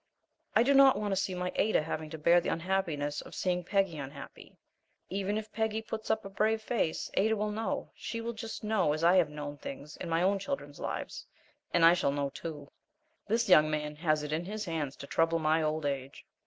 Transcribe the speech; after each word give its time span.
I 0.55 0.63
do 0.63 0.73
not 0.73 0.97
want 0.97 1.11
to 1.11 1.15
see 1.15 1.35
my 1.35 1.51
Ada 1.53 1.83
having 1.83 2.09
to 2.09 2.17
bear 2.17 2.41
the 2.41 2.49
unhappiness 2.49 3.21
of 3.21 3.35
seeing 3.35 3.63
Peggy 3.63 3.99
unhappy. 3.99 4.57
Even 5.11 5.37
if 5.37 5.51
Peggy 5.51 5.79
puts 5.83 6.09
up 6.09 6.25
a 6.25 6.29
brave 6.29 6.59
face, 6.59 7.11
Ada 7.13 7.35
will 7.37 7.51
know 7.51 7.91
she 7.93 8.19
will 8.19 8.31
know 8.31 8.35
just 8.35 8.63
as 8.63 9.03
I 9.03 9.17
have 9.17 9.29
known 9.29 9.57
things 9.59 9.97
in 9.97 10.09
my 10.09 10.23
own 10.23 10.39
children's 10.39 10.79
lives; 10.79 11.27
and 11.71 11.85
I 11.85 11.93
shall 11.93 12.11
know, 12.11 12.31
too. 12.31 12.67
This 13.27 13.47
young 13.47 13.69
man 13.69 13.95
has 13.97 14.23
it 14.23 14.33
in 14.33 14.45
his 14.45 14.65
hands 14.65 14.95
to 14.95 15.05
trouble 15.05 15.37
my 15.37 15.61
old 15.61 15.85
age. 15.85 16.25